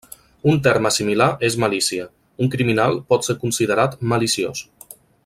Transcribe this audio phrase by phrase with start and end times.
[0.51, 2.07] Un terme similar és malícia;
[2.45, 4.65] un criminal pot ser considerat maliciós.